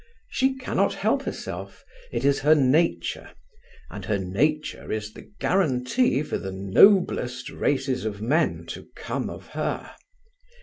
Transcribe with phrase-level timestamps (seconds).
[0.31, 3.29] She cannot help herself; it is her nature,
[3.91, 9.49] and her nature is the guarantee for the noblest races of men to come of
[9.49, 9.91] her.